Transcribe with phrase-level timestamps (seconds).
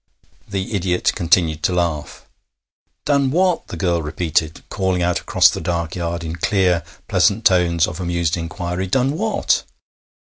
[0.47, 2.25] The idiot continued to laugh.
[3.05, 7.85] 'Done what?' the girl repeated, calling out across the dark yard in clear, pleasant tones
[7.85, 8.87] of amused inquiry.
[8.87, 9.63] 'Done what?'